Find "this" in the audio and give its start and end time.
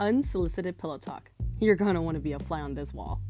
2.74-2.92